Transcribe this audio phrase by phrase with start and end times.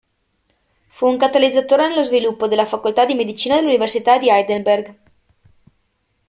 [0.87, 4.95] Fu un catalizzatore nello sviluppo della facoltà di medicina dell'Università di Heidelberg.